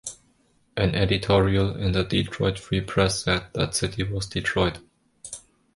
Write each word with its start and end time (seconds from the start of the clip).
An 0.75 0.95
editorial 0.95 1.75
in 1.77 1.91
the 1.91 2.03
"Detroit 2.03 2.57
Free 2.57 2.81
Press" 2.81 3.21
said 3.23 3.53
that 3.53 3.75
city 3.75 4.01
was 4.01 4.25
Detroit. 4.25 4.79